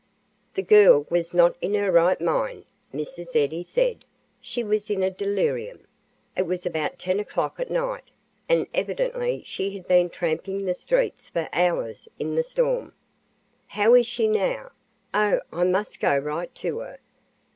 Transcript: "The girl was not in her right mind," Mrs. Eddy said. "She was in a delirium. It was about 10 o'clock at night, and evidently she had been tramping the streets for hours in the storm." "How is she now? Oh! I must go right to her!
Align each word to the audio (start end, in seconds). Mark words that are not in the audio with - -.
"The 0.55 0.63
girl 0.63 1.05
was 1.11 1.31
not 1.31 1.55
in 1.61 1.75
her 1.75 1.91
right 1.91 2.19
mind," 2.19 2.65
Mrs. 2.91 3.35
Eddy 3.35 3.61
said. 3.61 4.03
"She 4.39 4.63
was 4.63 4.89
in 4.89 5.03
a 5.03 5.11
delirium. 5.11 5.85
It 6.35 6.47
was 6.47 6.65
about 6.65 6.97
10 6.97 7.19
o'clock 7.19 7.59
at 7.59 7.69
night, 7.69 8.05
and 8.49 8.65
evidently 8.73 9.43
she 9.45 9.75
had 9.77 9.87
been 9.87 10.09
tramping 10.09 10.65
the 10.65 10.73
streets 10.73 11.29
for 11.29 11.47
hours 11.53 12.09
in 12.17 12.33
the 12.33 12.41
storm." 12.41 12.93
"How 13.67 13.93
is 13.93 14.07
she 14.07 14.27
now? 14.27 14.71
Oh! 15.13 15.39
I 15.53 15.65
must 15.65 15.99
go 15.99 16.17
right 16.17 16.51
to 16.55 16.79
her! 16.79 16.97